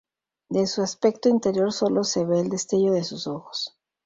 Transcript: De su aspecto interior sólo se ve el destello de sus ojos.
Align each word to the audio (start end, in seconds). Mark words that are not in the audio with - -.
De 0.49 0.65
su 0.65 0.81
aspecto 0.81 1.29
interior 1.29 1.71
sólo 1.71 2.03
se 2.03 2.25
ve 2.25 2.39
el 2.39 2.49
destello 2.49 2.91
de 2.93 3.03
sus 3.03 3.27
ojos. 3.27 3.77